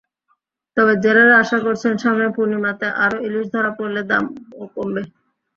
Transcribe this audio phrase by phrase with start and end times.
[0.77, 5.01] তবে জেলেরা আশা করছেন সামনে পূর্ণিমাতে আরও ইলিশ ধরা পড়লে দামও কমবে।